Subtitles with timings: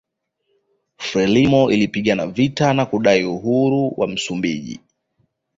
[0.97, 4.79] Frelimo ilipigana vita na kudai uhuru wa Msumbiji